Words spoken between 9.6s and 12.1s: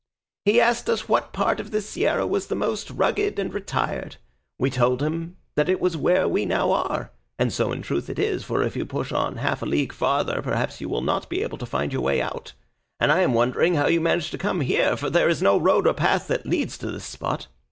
a league farther, perhaps you will not be able to find your